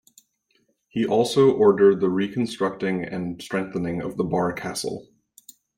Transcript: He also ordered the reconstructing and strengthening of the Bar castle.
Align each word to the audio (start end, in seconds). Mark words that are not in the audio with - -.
He 0.87 1.05
also 1.05 1.51
ordered 1.55 1.99
the 2.01 2.09
reconstructing 2.09 3.05
and 3.05 3.39
strengthening 3.39 4.01
of 4.01 4.17
the 4.17 4.23
Bar 4.23 4.51
castle. 4.53 5.07